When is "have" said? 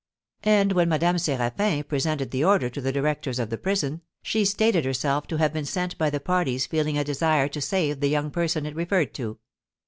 5.37-5.53